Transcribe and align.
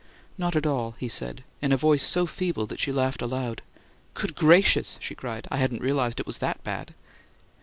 "Not 0.35 0.55
at 0.55 0.65
all," 0.65 0.95
he 0.97 1.07
said 1.07 1.43
in 1.61 1.71
a 1.71 1.77
voice 1.77 2.01
so 2.03 2.25
feeble 2.25 2.65
that 2.65 2.79
she 2.79 2.91
laughed 2.91 3.21
aloud. 3.21 3.61
"Good 4.15 4.33
gracious!" 4.33 4.97
she 4.99 5.13
cried. 5.13 5.47
"I 5.51 5.57
hadn't 5.57 5.83
realized 5.83 6.19
it 6.19 6.25
was 6.25 6.39
THAT 6.39 6.63
bad!" 6.63 6.95